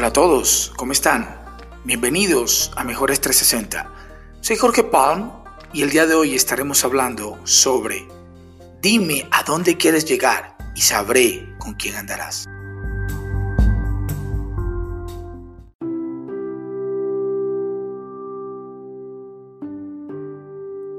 Hola 0.00 0.08
a 0.08 0.12
todos, 0.14 0.72
¿cómo 0.76 0.92
están? 0.92 1.44
Bienvenidos 1.84 2.72
a 2.74 2.84
Mejores 2.84 3.20
360. 3.20 3.92
Soy 4.40 4.56
Jorge 4.56 4.82
Palm 4.82 5.30
y 5.74 5.82
el 5.82 5.90
día 5.90 6.06
de 6.06 6.14
hoy 6.14 6.34
estaremos 6.34 6.86
hablando 6.86 7.38
sobre 7.44 8.08
Dime 8.80 9.28
a 9.30 9.42
dónde 9.42 9.76
quieres 9.76 10.06
llegar 10.06 10.56
y 10.74 10.80
sabré 10.80 11.54
con 11.58 11.74
quién 11.74 11.96
andarás. 11.96 12.46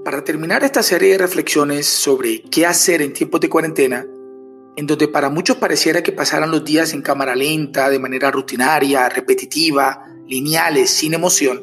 Para 0.06 0.24
terminar 0.24 0.64
esta 0.64 0.84
serie 0.84 1.14
de 1.14 1.18
reflexiones 1.18 1.88
sobre 1.88 2.44
qué 2.44 2.68
hacer 2.68 3.02
en 3.02 3.14
tiempos 3.14 3.42
de 3.42 3.50
cuarentena, 3.50 4.06
en 4.76 4.88
donde 4.88 5.08
para 5.08 5.30
muchos 5.30 5.58
pareciera 5.58 6.02
que 6.02 6.12
pasaran 6.12 6.52
los 6.52 6.64
días 6.64 6.94
en 6.94 7.02
cámara 7.02 7.36
lenta, 7.36 7.90
de 7.90 8.00
manera 8.00 8.32
rutinaria, 8.32 9.10
repetitiva, 9.10 10.06
lineales, 10.28 10.90
sin 10.90 11.14
emoción, 11.14 11.62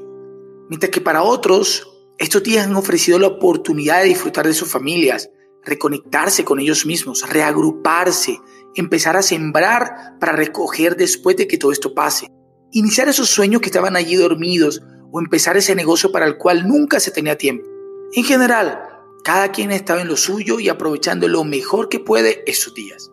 mientras 0.68 0.90
que 0.90 1.00
para 1.00 1.22
otros 1.22 1.88
estos 2.18 2.42
días 2.42 2.66
han 2.66 2.76
ofrecido 2.76 3.18
la 3.18 3.28
oportunidad 3.28 4.02
de 4.02 4.08
disfrutar 4.08 4.46
de 4.46 4.52
sus 4.52 4.68
familias, 4.68 5.30
reconectarse 5.64 6.44
con 6.44 6.58
ellos 6.60 6.84
mismos, 6.84 7.28
reagruparse, 7.28 8.40
empezar 8.74 9.16
a 9.16 9.22
sembrar 9.22 10.18
para 10.18 10.32
recoger 10.32 10.96
después 10.96 11.36
de 11.36 11.46
que 11.46 11.58
todo 11.58 11.72
esto 11.72 11.94
pase, 11.94 12.28
iniciar 12.72 13.08
esos 13.08 13.28
sueños 13.28 13.60
que 13.60 13.68
estaban 13.68 13.96
allí 13.96 14.16
dormidos 14.16 14.82
o 15.10 15.20
empezar 15.20 15.56
ese 15.56 15.74
negocio 15.74 16.12
para 16.12 16.26
el 16.26 16.36
cual 16.36 16.68
nunca 16.68 17.00
se 17.00 17.10
tenía 17.10 17.38
tiempo. 17.38 17.66
En 18.12 18.24
general, 18.24 18.97
cada 19.24 19.52
quien 19.52 19.70
estaba 19.70 20.00
en 20.00 20.08
lo 20.08 20.16
suyo 20.16 20.60
y 20.60 20.68
aprovechando 20.68 21.28
lo 21.28 21.44
mejor 21.44 21.88
que 21.88 22.00
puede 22.00 22.42
esos 22.46 22.74
días. 22.74 23.10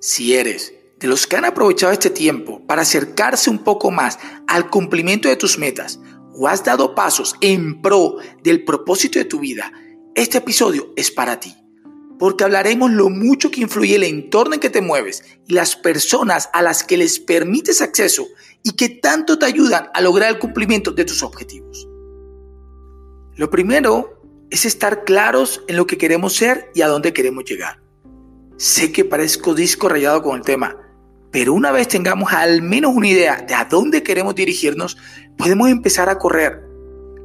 Si 0.00 0.34
eres 0.34 0.74
de 0.98 1.08
los 1.08 1.26
que 1.26 1.36
han 1.36 1.44
aprovechado 1.44 1.92
este 1.92 2.10
tiempo 2.10 2.66
para 2.66 2.82
acercarse 2.82 3.50
un 3.50 3.58
poco 3.58 3.90
más 3.90 4.18
al 4.46 4.70
cumplimiento 4.70 5.28
de 5.28 5.36
tus 5.36 5.58
metas 5.58 6.00
o 6.34 6.48
has 6.48 6.64
dado 6.64 6.94
pasos 6.94 7.34
en 7.40 7.80
pro 7.80 8.16
del 8.42 8.64
propósito 8.64 9.18
de 9.18 9.24
tu 9.24 9.40
vida, 9.40 9.72
este 10.14 10.38
episodio 10.38 10.92
es 10.96 11.10
para 11.10 11.40
ti. 11.40 11.54
Porque 12.18 12.44
hablaremos 12.44 12.90
lo 12.90 13.10
mucho 13.10 13.50
que 13.50 13.60
influye 13.60 13.96
el 13.96 14.04
entorno 14.04 14.54
en 14.54 14.60
que 14.60 14.70
te 14.70 14.80
mueves 14.80 15.22
y 15.46 15.52
las 15.52 15.76
personas 15.76 16.48
a 16.54 16.62
las 16.62 16.82
que 16.82 16.96
les 16.96 17.18
permites 17.18 17.82
acceso 17.82 18.26
y 18.62 18.72
que 18.72 18.88
tanto 18.88 19.38
te 19.38 19.44
ayudan 19.44 19.90
a 19.92 20.00
lograr 20.00 20.30
el 20.30 20.38
cumplimiento 20.38 20.92
de 20.92 21.04
tus 21.04 21.22
objetivos. 21.22 21.86
Lo 23.34 23.50
primero 23.50 24.15
es 24.50 24.64
estar 24.64 25.04
claros 25.04 25.62
en 25.68 25.76
lo 25.76 25.86
que 25.86 25.98
queremos 25.98 26.34
ser 26.34 26.70
y 26.74 26.82
a 26.82 26.88
dónde 26.88 27.12
queremos 27.12 27.44
llegar. 27.44 27.80
Sé 28.56 28.92
que 28.92 29.04
parezco 29.04 29.54
disco 29.54 29.88
rayado 29.88 30.22
con 30.22 30.36
el 30.36 30.42
tema, 30.42 30.76
pero 31.30 31.52
una 31.52 31.72
vez 31.72 31.88
tengamos 31.88 32.32
al 32.32 32.62
menos 32.62 32.94
una 32.94 33.08
idea 33.08 33.44
de 33.46 33.54
a 33.54 33.66
dónde 33.66 34.02
queremos 34.02 34.34
dirigirnos, 34.34 34.96
podemos 35.36 35.68
empezar 35.68 36.08
a 36.08 36.18
correr. 36.18 36.62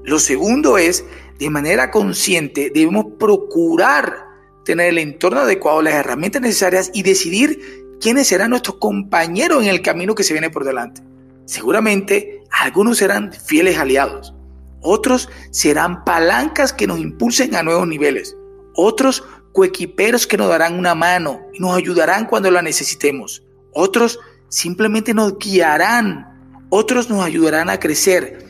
Lo 0.03 0.19
segundo 0.19 0.77
es, 0.77 1.05
de 1.39 1.49
manera 1.49 1.91
consciente, 1.91 2.71
debemos 2.73 3.05
procurar 3.19 4.25
tener 4.65 4.89
el 4.89 4.97
entorno 4.97 5.41
adecuado, 5.41 5.81
las 5.81 5.93
herramientas 5.93 6.41
necesarias 6.41 6.91
y 6.93 7.03
decidir 7.03 7.97
quiénes 8.01 8.27
serán 8.27 8.49
nuestros 8.49 8.77
compañeros 8.77 9.63
en 9.63 9.69
el 9.69 9.81
camino 9.81 10.15
que 10.15 10.23
se 10.23 10.33
viene 10.33 10.49
por 10.49 10.65
delante. 10.65 11.01
Seguramente 11.45 12.41
algunos 12.51 12.97
serán 12.97 13.31
fieles 13.31 13.77
aliados, 13.77 14.33
otros 14.81 15.29
serán 15.51 16.03
palancas 16.03 16.73
que 16.73 16.87
nos 16.87 16.99
impulsen 16.99 17.55
a 17.55 17.63
nuevos 17.63 17.87
niveles. 17.87 18.35
Otros 18.75 19.23
coequiperos 19.53 20.25
que 20.25 20.37
nos 20.37 20.49
darán 20.49 20.77
una 20.77 20.95
mano 20.95 21.41
y 21.53 21.59
nos 21.59 21.75
ayudarán 21.75 22.25
cuando 22.25 22.49
la 22.49 22.61
necesitemos. 22.61 23.43
Otros 23.73 24.19
simplemente 24.49 25.13
nos 25.13 25.37
guiarán. 25.37 26.67
Otros 26.69 27.09
nos 27.09 27.23
ayudarán 27.23 27.69
a 27.69 27.79
crecer. 27.79 28.45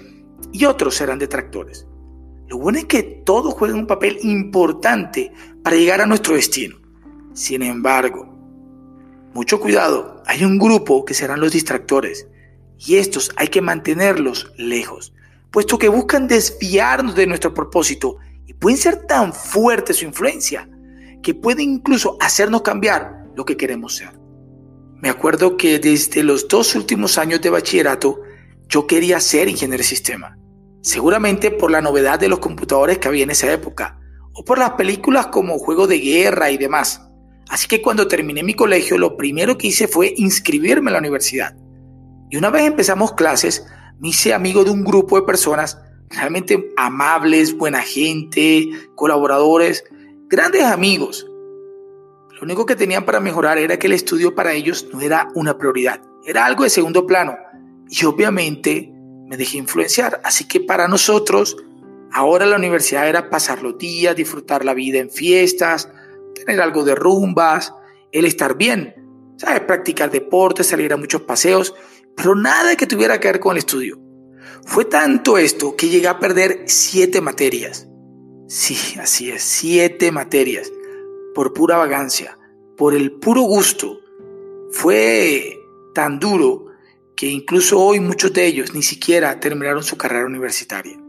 Y 0.53 0.65
otros 0.65 0.95
serán 0.95 1.19
detractores. 1.19 1.85
Lo 2.47 2.57
bueno 2.57 2.79
es 2.79 2.85
que 2.85 3.03
todos 3.03 3.53
juegan 3.53 3.79
un 3.79 3.87
papel 3.87 4.17
importante 4.23 5.31
para 5.63 5.75
llegar 5.75 6.01
a 6.01 6.05
nuestro 6.05 6.35
destino. 6.35 6.77
Sin 7.33 7.61
embargo, 7.63 8.27
mucho 9.33 9.59
cuidado, 9.61 10.21
hay 10.25 10.43
un 10.43 10.59
grupo 10.59 11.05
que 11.05 11.13
serán 11.13 11.39
los 11.39 11.53
distractores 11.53 12.27
y 12.77 12.97
estos 12.97 13.31
hay 13.37 13.47
que 13.47 13.61
mantenerlos 13.61 14.51
lejos 14.57 15.13
puesto 15.51 15.77
que 15.77 15.89
buscan 15.89 16.27
desviarnos 16.27 17.13
de 17.15 17.27
nuestro 17.27 17.53
propósito 17.53 18.17
y 18.47 18.53
pueden 18.53 18.77
ser 18.77 19.05
tan 19.05 19.33
fuerte 19.33 19.93
su 19.93 20.05
influencia 20.05 20.67
que 21.21 21.35
pueden 21.35 21.69
incluso 21.69 22.17
hacernos 22.19 22.61
cambiar 22.61 23.25
lo 23.35 23.45
que 23.45 23.57
queremos 23.57 23.95
ser. 23.95 24.11
Me 25.01 25.09
acuerdo 25.09 25.57
que 25.57 25.79
desde 25.79 26.23
los 26.23 26.47
dos 26.47 26.75
últimos 26.75 27.17
años 27.17 27.41
de 27.41 27.49
bachillerato 27.49 28.21
yo 28.67 28.87
quería 28.87 29.19
ser 29.19 29.49
ingeniero 29.49 29.81
de 29.81 29.87
sistema, 29.87 30.37
seguramente 30.81 31.51
por 31.51 31.71
la 31.71 31.81
novedad 31.81 32.19
de 32.19 32.29
los 32.29 32.39
computadores 32.39 32.97
que 32.97 33.07
había 33.07 33.23
en 33.23 33.31
esa 33.31 33.51
época, 33.51 33.99
o 34.33 34.45
por 34.45 34.57
las 34.57 34.71
películas 34.71 35.27
como 35.27 35.59
Juego 35.59 35.87
de 35.87 35.99
Guerra 35.99 36.51
y 36.51 36.57
demás. 36.57 37.01
Así 37.49 37.67
que 37.67 37.81
cuando 37.81 38.07
terminé 38.07 38.43
mi 38.43 38.53
colegio, 38.53 38.97
lo 38.97 39.17
primero 39.17 39.57
que 39.57 39.67
hice 39.67 39.87
fue 39.87 40.13
inscribirme 40.15 40.89
en 40.89 40.93
la 40.93 40.99
universidad. 40.99 41.55
Y 42.29 42.37
una 42.37 42.49
vez 42.49 42.63
empezamos 42.63 43.13
clases, 43.13 43.65
me 44.01 44.09
hice 44.09 44.33
amigo 44.33 44.63
de 44.63 44.71
un 44.71 44.83
grupo 44.83 45.15
de 45.15 45.27
personas 45.27 45.77
realmente 46.09 46.73
amables, 46.75 47.55
buena 47.55 47.81
gente, 47.81 48.67
colaboradores, 48.95 49.83
grandes 50.27 50.63
amigos. 50.63 51.27
Lo 52.31 52.41
único 52.41 52.65
que 52.65 52.75
tenían 52.75 53.05
para 53.05 53.19
mejorar 53.19 53.59
era 53.59 53.77
que 53.77 53.85
el 53.85 53.93
estudio 53.93 54.33
para 54.33 54.53
ellos 54.53 54.87
no 54.91 55.01
era 55.01 55.29
una 55.35 55.55
prioridad, 55.55 56.01
era 56.25 56.45
algo 56.45 56.63
de 56.63 56.71
segundo 56.71 57.05
plano. 57.05 57.37
Y 57.89 58.03
obviamente 58.05 58.91
me 59.27 59.37
dejé 59.37 59.59
influenciar. 59.59 60.19
Así 60.23 60.47
que 60.47 60.61
para 60.61 60.87
nosotros, 60.87 61.55
ahora 62.11 62.47
la 62.47 62.55
universidad 62.55 63.07
era 63.07 63.29
pasar 63.29 63.61
los 63.61 63.77
días, 63.77 64.15
disfrutar 64.15 64.65
la 64.65 64.73
vida 64.73 64.97
en 64.97 65.11
fiestas, 65.11 65.89
tener 66.33 66.59
algo 66.59 66.83
de 66.83 66.95
rumbas, 66.95 67.71
el 68.11 68.25
estar 68.25 68.57
bien, 68.57 68.95
¿sabes? 69.37 69.59
Practicar 69.61 70.09
deporte, 70.09 70.63
salir 70.63 70.91
a 70.91 70.97
muchos 70.97 71.21
paseos 71.21 71.75
pero 72.15 72.35
nada 72.35 72.75
que 72.75 72.87
tuviera 72.87 73.19
que 73.19 73.27
ver 73.27 73.39
con 73.39 73.53
el 73.53 73.59
estudio. 73.59 73.99
Fue 74.65 74.85
tanto 74.85 75.37
esto 75.37 75.75
que 75.75 75.89
llegué 75.89 76.07
a 76.07 76.19
perder 76.19 76.63
siete 76.67 77.21
materias. 77.21 77.87
Sí, 78.47 78.75
así 78.99 79.31
es, 79.31 79.43
siete 79.43 80.11
materias, 80.11 80.71
por 81.33 81.53
pura 81.53 81.77
vagancia, 81.77 82.37
por 82.77 82.93
el 82.93 83.13
puro 83.13 83.41
gusto. 83.41 83.99
Fue 84.71 85.57
tan 85.93 86.19
duro 86.19 86.67
que 87.15 87.27
incluso 87.27 87.79
hoy 87.79 87.99
muchos 87.99 88.33
de 88.33 88.45
ellos 88.45 88.73
ni 88.73 88.81
siquiera 88.81 89.39
terminaron 89.39 89.83
su 89.83 89.97
carrera 89.97 90.25
universitaria. 90.25 90.99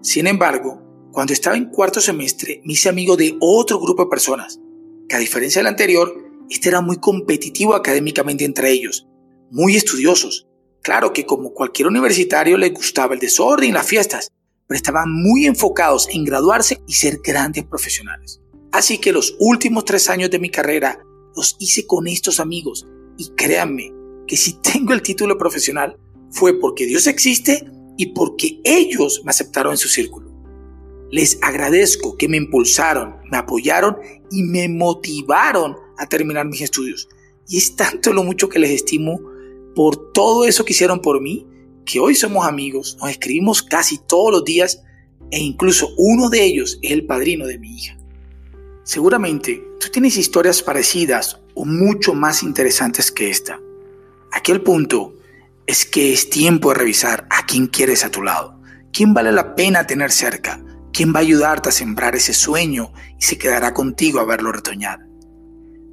Sin 0.00 0.26
embargo, 0.26 0.82
cuando 1.12 1.32
estaba 1.32 1.56
en 1.56 1.70
cuarto 1.70 2.00
semestre, 2.00 2.62
me 2.64 2.74
hice 2.74 2.88
amigo 2.88 3.16
de 3.16 3.36
otro 3.40 3.80
grupo 3.80 4.04
de 4.04 4.10
personas, 4.10 4.60
que 5.08 5.16
a 5.16 5.18
diferencia 5.18 5.60
del 5.60 5.66
anterior, 5.66 6.14
este 6.48 6.68
era 6.68 6.80
muy 6.80 6.98
competitivo 6.98 7.74
académicamente 7.74 8.44
entre 8.44 8.70
ellos, 8.70 9.06
muy 9.50 9.76
estudiosos. 9.76 10.46
Claro 10.82 11.12
que 11.12 11.26
como 11.26 11.52
cualquier 11.52 11.88
universitario 11.88 12.56
les 12.56 12.72
gustaba 12.72 13.14
el 13.14 13.20
desorden 13.20 13.70
y 13.70 13.72
las 13.72 13.86
fiestas, 13.86 14.32
pero 14.66 14.76
estaban 14.76 15.10
muy 15.10 15.46
enfocados 15.46 16.08
en 16.10 16.24
graduarse 16.24 16.80
y 16.86 16.94
ser 16.94 17.20
grandes 17.22 17.64
profesionales. 17.64 18.40
Así 18.72 18.98
que 18.98 19.12
los 19.12 19.36
últimos 19.38 19.84
tres 19.84 20.08
años 20.10 20.30
de 20.30 20.38
mi 20.38 20.50
carrera 20.50 21.00
los 21.34 21.56
hice 21.58 21.86
con 21.86 22.06
estos 22.06 22.40
amigos 22.40 22.86
y 23.16 23.30
créanme 23.30 23.92
que 24.26 24.36
si 24.36 24.60
tengo 24.60 24.92
el 24.92 25.02
título 25.02 25.38
profesional 25.38 25.98
fue 26.30 26.58
porque 26.58 26.86
Dios 26.86 27.06
existe 27.06 27.70
y 27.96 28.06
porque 28.06 28.60
ellos 28.64 29.22
me 29.24 29.30
aceptaron 29.30 29.72
en 29.72 29.78
su 29.78 29.88
círculo. 29.88 30.28
Les 31.10 31.38
agradezco 31.42 32.16
que 32.16 32.28
me 32.28 32.36
impulsaron, 32.36 33.16
me 33.30 33.38
apoyaron 33.38 33.96
y 34.30 34.42
me 34.42 34.68
motivaron 34.68 35.76
a 35.96 36.06
terminar 36.06 36.46
mis 36.46 36.60
estudios. 36.60 37.08
Y 37.48 37.56
es 37.56 37.76
tanto 37.76 38.12
lo 38.12 38.22
mucho 38.22 38.50
que 38.50 38.58
les 38.58 38.70
estimo 38.70 39.18
por 39.74 40.12
todo 40.12 40.44
eso 40.44 40.64
que 40.64 40.72
hicieron 40.72 41.00
por 41.00 41.20
mí, 41.20 41.46
que 41.84 42.00
hoy 42.00 42.14
somos 42.14 42.46
amigos, 42.46 42.96
nos 43.00 43.10
escribimos 43.10 43.62
casi 43.62 43.98
todos 43.98 44.32
los 44.32 44.44
días 44.44 44.82
e 45.30 45.38
incluso 45.38 45.88
uno 45.96 46.28
de 46.28 46.44
ellos 46.44 46.78
es 46.82 46.92
el 46.92 47.06
padrino 47.06 47.46
de 47.46 47.58
mi 47.58 47.76
hija. 47.76 47.96
Seguramente 48.84 49.62
tú 49.80 49.88
tienes 49.90 50.16
historias 50.16 50.62
parecidas 50.62 51.40
o 51.54 51.64
mucho 51.64 52.14
más 52.14 52.42
interesantes 52.42 53.10
que 53.10 53.30
esta. 53.30 53.60
Aquel 54.32 54.62
punto 54.62 55.14
es 55.66 55.84
que 55.84 56.12
es 56.12 56.30
tiempo 56.30 56.70
de 56.70 56.76
revisar 56.76 57.26
a 57.30 57.44
quién 57.46 57.66
quieres 57.66 58.04
a 58.04 58.10
tu 58.10 58.22
lado, 58.22 58.60
quién 58.92 59.12
vale 59.12 59.32
la 59.32 59.54
pena 59.54 59.86
tener 59.86 60.10
cerca, 60.10 60.62
quién 60.92 61.12
va 61.14 61.18
a 61.18 61.22
ayudarte 61.22 61.68
a 61.68 61.72
sembrar 61.72 62.16
ese 62.16 62.32
sueño 62.32 62.92
y 63.18 63.22
se 63.22 63.38
quedará 63.38 63.74
contigo 63.74 64.20
a 64.20 64.24
verlo 64.24 64.52
retoñar. 64.52 65.06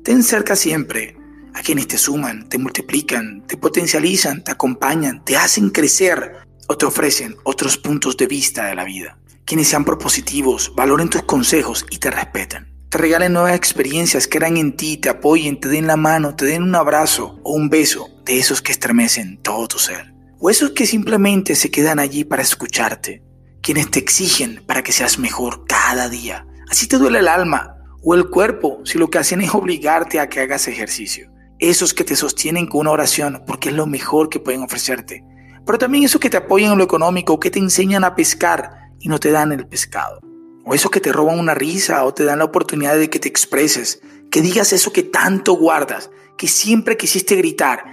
Ten 0.04 0.24
cerca 0.24 0.56
siempre 0.56 1.18
a 1.56 1.62
quienes 1.62 1.88
te 1.88 1.98
suman, 1.98 2.50
te 2.50 2.58
multiplican, 2.58 3.42
te 3.48 3.56
potencializan, 3.56 4.44
te 4.44 4.52
acompañan, 4.52 5.24
te 5.24 5.38
hacen 5.38 5.70
crecer 5.70 6.34
o 6.68 6.78
te 6.78 6.86
ofrecen 6.86 7.38
otros 7.44 7.78
puntos 7.78 8.18
de 8.18 8.28
vista 8.28 8.66
de 8.66 8.76
la 8.76 8.84
vida. 8.84 9.18
Quienes 9.46 9.70
sean 9.70 9.86
propositivos, 9.86 10.74
valoren 10.76 11.10
tus 11.10 11.24
consejos 11.24 11.86
y 11.90 12.00
te 12.00 12.12
respeten. 12.12 12.74
Te 12.90 12.98
regalen 12.98 13.32
nuevas 13.32 13.56
experiencias, 13.56 14.28
crean 14.28 14.58
en 14.58 14.76
ti, 14.76 14.98
te 14.98 15.08
apoyen, 15.08 15.58
te 15.60 15.70
den 15.70 15.88
la 15.88 15.96
mano, 15.96 16.36
te 16.36 16.46
den 16.46 16.62
un 16.62 16.76
abrazo 16.76 17.40
o 17.44 17.54
un 17.54 17.70
beso 17.70 18.10
de 18.26 18.38
esos 18.38 18.62
que 18.62 18.74
estremecen 18.74 19.38
todo 19.42 19.70
tu 19.70 19.80
ser, 19.80 20.14
o 20.40 20.50
esos 20.50 20.72
que 20.72 20.86
simplemente 20.86 21.56
se 21.56 21.72
quedan 21.72 22.00
allí 22.00 22.26
para 22.26 22.42
escucharte, 22.42 23.24
quienes 23.62 23.90
te 23.90 24.00
exigen 24.00 24.62
para 24.68 24.84
que 24.84 24.92
seas 24.92 25.20
mejor 25.20 25.66
cada 25.68 26.10
día. 26.10 26.46
Así 26.70 26.88
te 26.88 26.98
duele 26.98 27.20
el 27.20 27.30
alma 27.30 27.78
o 28.04 28.14
el 28.14 28.30
cuerpo 28.30 28.82
si 28.84 28.98
lo 28.98 29.10
que 29.10 29.20
hacen 29.20 29.40
es 29.40 29.54
obligarte 29.54 30.20
a 30.20 30.28
que 30.28 30.42
hagas 30.42 30.68
ejercicio. 30.68 31.34
Esos 31.60 31.94
que 31.94 32.04
te 32.04 32.16
sostienen 32.16 32.68
con 32.68 32.82
una 32.82 32.92
oración 32.92 33.44
porque 33.48 33.70
es 33.70 33.76
lo 33.76 33.88
mejor 33.88 34.30
que 34.30 34.40
pueden 34.40 34.64
ofrecerte. 34.64 35.24
Pero 35.66 35.78
también 35.78 36.04
esos 36.04 36.20
que 36.20 36.30
te 36.30 36.38
apoyan 36.38 36.74
en 36.74 36.78
lo 36.78 36.84
económico, 36.84 37.40
que 37.40 37.50
te 37.50 37.60
enseñan 37.60 38.04
a 38.04 38.16
pescar 38.16 38.92
y 39.00 39.08
no 39.08 39.20
te 39.20 39.32
dan 39.32 39.52
el 39.52 39.68
pescado. 39.68 40.20
O 40.66 40.74
esos 40.74 40.92
que 40.92 41.00
te 41.00 41.12
roban 41.12 41.40
una 41.40 41.56
risa 41.56 42.04
o 42.06 42.14
te 42.14 42.24
dan 42.24 42.40
la 42.40 42.46
oportunidad 42.46 42.98
de 42.98 43.10
que 43.10 43.20
te 43.20 43.30
expreses, 43.30 44.02
que 44.32 44.42
digas 44.42 44.74
eso 44.74 44.92
que 44.92 45.04
tanto 45.04 45.54
guardas, 45.54 46.12
que 46.38 46.48
siempre 46.48 46.98
quisiste 46.98 47.36
gritar 47.36 47.86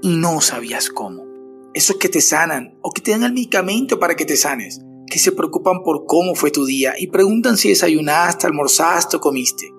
y 0.00 0.16
no 0.16 0.40
sabías 0.40 0.88
cómo. 0.88 1.26
Esos 1.74 1.96
que 1.96 2.08
te 2.08 2.20
sanan 2.20 2.78
o 2.82 2.92
que 2.92 3.02
te 3.02 3.10
dan 3.10 3.24
el 3.24 3.32
medicamento 3.32 3.98
para 3.98 4.14
que 4.14 4.24
te 4.24 4.36
sanes, 4.36 4.80
que 5.10 5.18
se 5.18 5.32
preocupan 5.32 5.82
por 5.82 6.06
cómo 6.06 6.34
fue 6.34 6.50
tu 6.50 6.66
día 6.66 6.94
y 6.98 7.08
preguntan 7.08 7.56
si 7.56 7.70
desayunaste, 7.70 8.46
almorzaste 8.46 9.16
o 9.16 9.20
comiste, 9.20 9.72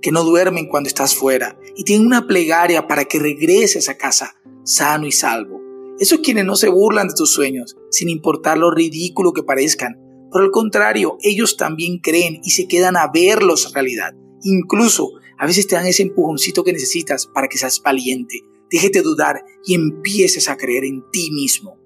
que 0.00 0.12
no 0.12 0.24
duermen 0.24 0.68
cuando 0.68 0.88
estás 0.88 1.14
fuera 1.14 1.56
y 1.76 1.84
tienen 1.84 2.06
una 2.06 2.26
plegaria 2.26 2.86
para 2.86 3.04
que 3.04 3.18
regreses 3.18 3.88
a 3.88 3.96
casa 3.96 4.36
sano 4.64 5.06
y 5.06 5.12
salvo. 5.12 5.60
Esos 5.98 6.20
quienes 6.20 6.44
no 6.44 6.56
se 6.56 6.68
burlan 6.68 7.08
de 7.08 7.14
tus 7.14 7.32
sueños, 7.32 7.76
sin 7.90 8.08
importar 8.08 8.58
lo 8.58 8.70
ridículo 8.70 9.32
que 9.32 9.42
parezcan, 9.42 9.98
por 10.32 10.42
el 10.42 10.50
contrario, 10.50 11.18
ellos 11.20 11.58
también 11.58 11.98
creen 11.98 12.40
y 12.42 12.50
se 12.52 12.66
quedan 12.66 12.96
a 12.96 13.08
verlos 13.12 13.72
realidad. 13.74 14.14
Incluso 14.42 15.10
a 15.38 15.46
veces 15.46 15.66
te 15.66 15.74
dan 15.74 15.86
ese 15.86 16.02
empujoncito 16.02 16.64
que 16.64 16.72
necesitas 16.72 17.26
para 17.26 17.48
que 17.48 17.58
seas 17.58 17.82
valiente, 17.82 18.40
déjete 18.70 19.02
dudar 19.02 19.44
y 19.66 19.74
empieces 19.74 20.48
a 20.48 20.56
creer 20.56 20.84
en 20.84 21.04
ti 21.12 21.30
mismo. 21.32 21.76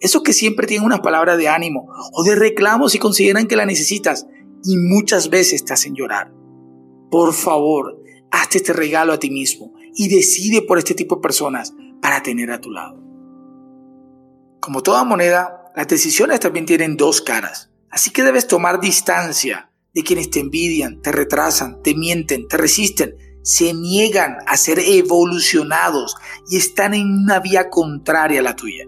Esos 0.00 0.22
que 0.22 0.34
siempre 0.34 0.66
tienen 0.66 0.86
una 0.86 1.00
palabra 1.00 1.36
de 1.38 1.48
ánimo 1.48 1.88
o 2.12 2.22
de 2.24 2.34
reclamo 2.34 2.90
si 2.90 2.98
consideran 2.98 3.48
que 3.48 3.56
la 3.56 3.64
necesitas 3.64 4.26
y 4.64 4.76
muchas 4.76 5.30
veces 5.30 5.64
te 5.64 5.72
hacen 5.72 5.94
llorar. 5.94 6.30
Por 7.10 7.32
favor, 7.32 7.97
hazte 8.30 8.58
este 8.58 8.72
regalo 8.72 9.12
a 9.12 9.18
ti 9.18 9.30
mismo 9.30 9.72
y 9.94 10.08
decide 10.08 10.62
por 10.62 10.78
este 10.78 10.94
tipo 10.94 11.16
de 11.16 11.22
personas 11.22 11.74
para 12.00 12.22
tener 12.22 12.50
a 12.50 12.60
tu 12.60 12.70
lado. 12.70 13.02
Como 14.60 14.82
toda 14.82 15.04
moneda, 15.04 15.72
las 15.74 15.88
decisiones 15.88 16.40
también 16.40 16.66
tienen 16.66 16.96
dos 16.96 17.20
caras. 17.20 17.70
Así 17.90 18.10
que 18.10 18.22
debes 18.22 18.46
tomar 18.46 18.80
distancia 18.80 19.70
de 19.94 20.02
quienes 20.02 20.30
te 20.30 20.40
envidian, 20.40 21.00
te 21.00 21.10
retrasan, 21.12 21.82
te 21.82 21.94
mienten, 21.94 22.46
te 22.48 22.56
resisten, 22.56 23.14
se 23.42 23.72
niegan 23.72 24.36
a 24.46 24.56
ser 24.56 24.78
evolucionados 24.78 26.16
y 26.50 26.56
están 26.56 26.94
en 26.94 27.10
una 27.10 27.40
vía 27.40 27.70
contraria 27.70 28.40
a 28.40 28.42
la 28.42 28.56
tuya. 28.56 28.84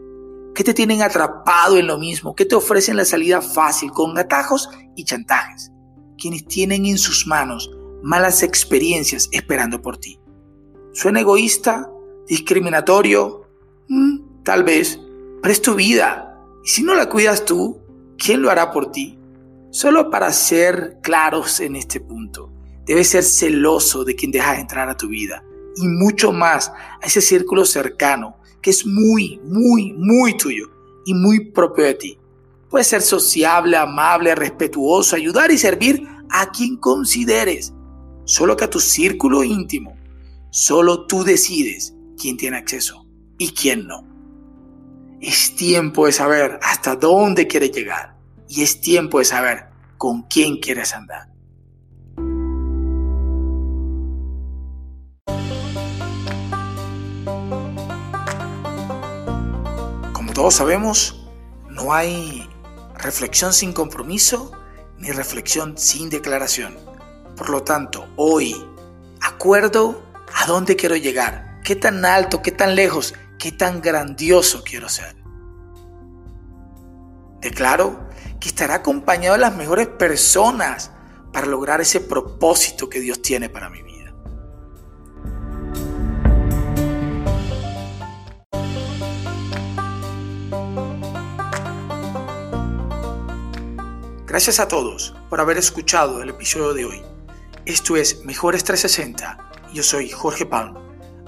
Que 0.54 0.64
te 0.64 0.74
tienen 0.74 1.02
atrapado 1.02 1.78
en 1.78 1.86
lo 1.86 1.98
mismo, 1.98 2.34
que 2.34 2.44
te 2.44 2.56
ofrecen 2.56 2.96
la 2.96 3.04
salida 3.04 3.40
fácil 3.40 3.90
con 3.92 4.18
atajos 4.18 4.68
y 4.96 5.04
chantajes. 5.04 5.72
Quienes 6.18 6.44
tienen 6.44 6.84
en 6.84 6.98
sus 6.98 7.26
manos 7.26 7.70
malas 8.02 8.42
experiencias 8.42 9.28
esperando 9.32 9.82
por 9.82 9.98
ti. 9.98 10.20
¿Suena 10.92 11.20
egoísta? 11.20 11.90
¿Discriminatorio? 12.26 13.46
Mm, 13.88 14.42
tal 14.42 14.64
vez, 14.64 15.00
pero 15.42 15.52
es 15.52 15.62
tu 15.62 15.74
vida. 15.74 16.38
Y 16.64 16.68
si 16.68 16.82
no 16.82 16.94
la 16.94 17.08
cuidas 17.08 17.44
tú, 17.44 17.80
¿quién 18.18 18.42
lo 18.42 18.50
hará 18.50 18.70
por 18.70 18.90
ti? 18.90 19.18
Solo 19.70 20.10
para 20.10 20.32
ser 20.32 20.98
claros 21.02 21.60
en 21.60 21.76
este 21.76 22.00
punto, 22.00 22.52
debes 22.86 23.08
ser 23.08 23.22
celoso 23.22 24.04
de 24.04 24.16
quien 24.16 24.32
dejas 24.32 24.58
entrar 24.58 24.88
a 24.88 24.96
tu 24.96 25.08
vida 25.08 25.44
y 25.76 25.86
mucho 25.86 26.32
más 26.32 26.72
a 27.00 27.06
ese 27.06 27.20
círculo 27.20 27.64
cercano 27.64 28.36
que 28.60 28.70
es 28.70 28.84
muy, 28.84 29.40
muy, 29.44 29.92
muy 29.92 30.36
tuyo 30.36 30.66
y 31.04 31.14
muy 31.14 31.50
propio 31.50 31.84
de 31.84 31.94
ti. 31.94 32.18
Puedes 32.68 32.86
ser 32.86 33.02
sociable, 33.02 33.76
amable, 33.76 34.34
respetuoso, 34.34 35.16
ayudar 35.16 35.50
y 35.50 35.58
servir 35.58 36.06
a 36.28 36.50
quien 36.50 36.76
consideres, 36.76 37.72
solo 38.30 38.56
que 38.56 38.62
a 38.62 38.70
tu 38.70 38.78
círculo 38.78 39.42
íntimo. 39.42 39.96
Solo 40.50 41.04
tú 41.06 41.24
decides 41.24 41.94
quién 42.16 42.36
tiene 42.36 42.58
acceso 42.58 43.04
y 43.38 43.50
quién 43.50 43.88
no. 43.88 44.04
Es 45.20 45.56
tiempo 45.56 46.06
de 46.06 46.12
saber 46.12 46.60
hasta 46.62 46.94
dónde 46.94 47.48
quieres 47.48 47.72
llegar 47.72 48.16
y 48.48 48.62
es 48.62 48.80
tiempo 48.80 49.18
de 49.18 49.24
saber 49.24 49.64
con 49.98 50.22
quién 50.22 50.58
quieres 50.58 50.94
andar. 50.94 51.28
Como 60.12 60.32
todos 60.32 60.54
sabemos, 60.54 61.26
no 61.68 61.92
hay 61.92 62.48
reflexión 62.96 63.52
sin 63.52 63.72
compromiso 63.72 64.52
ni 64.98 65.10
reflexión 65.10 65.76
sin 65.76 66.10
declaración. 66.10 66.89
Por 67.40 67.48
lo 67.48 67.62
tanto, 67.62 68.06
hoy 68.16 68.54
acuerdo 69.22 70.02
a 70.34 70.44
dónde 70.44 70.76
quiero 70.76 70.94
llegar, 70.94 71.62
qué 71.64 71.74
tan 71.74 72.04
alto, 72.04 72.42
qué 72.42 72.52
tan 72.52 72.74
lejos, 72.74 73.14
qué 73.38 73.50
tan 73.50 73.80
grandioso 73.80 74.62
quiero 74.62 74.90
ser. 74.90 75.16
Declaro 77.40 78.10
que 78.38 78.48
estará 78.48 78.74
acompañado 78.74 79.36
de 79.36 79.40
las 79.40 79.56
mejores 79.56 79.86
personas 79.86 80.90
para 81.32 81.46
lograr 81.46 81.80
ese 81.80 82.00
propósito 82.00 82.90
que 82.90 83.00
Dios 83.00 83.22
tiene 83.22 83.48
para 83.48 83.70
mi 83.70 83.82
vida. 83.82 84.14
Gracias 94.26 94.60
a 94.60 94.68
todos 94.68 95.14
por 95.30 95.40
haber 95.40 95.56
escuchado 95.56 96.22
el 96.22 96.28
episodio 96.28 96.74
de 96.74 96.84
hoy. 96.84 97.19
Esto 97.66 97.96
es 97.96 98.24
Mejores 98.24 98.64
360. 98.64 99.52
Yo 99.74 99.82
soy 99.82 100.08
Jorge 100.08 100.46
Palm. 100.46 100.74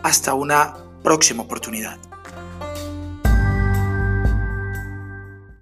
Hasta 0.02 0.32
una 0.32 0.74
próxima 1.02 1.42
oportunidad. 1.42 1.98